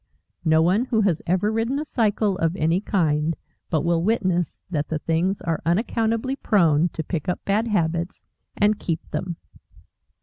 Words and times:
No 0.45 0.63
one 0.63 0.85
who 0.85 1.01
has 1.01 1.21
ever 1.27 1.51
ridden 1.51 1.77
a 1.77 1.85
cycle 1.85 2.35
of 2.39 2.55
any 2.55 2.81
kind 2.81 3.35
but 3.69 3.85
will 3.85 4.01
witness 4.01 4.59
that 4.67 4.87
the 4.87 4.97
things 4.97 5.41
are 5.41 5.61
unaccountably 5.63 6.35
prone 6.35 6.89
to 6.93 7.03
pick 7.03 7.29
up 7.29 7.45
bad 7.45 7.67
habits 7.67 8.19
and 8.57 8.79
keep 8.79 9.07
them. 9.11 9.35